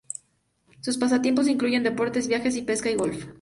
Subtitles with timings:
[0.79, 3.23] Sus pasatiempos incluyen deportes, viajes, pesca y golf.